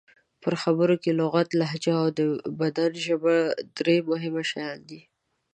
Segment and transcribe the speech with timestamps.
[0.43, 2.19] په خبرو کې لغت، لهجه او د
[2.59, 3.35] بدن ژبه
[3.77, 4.99] درې مهم شیان دي.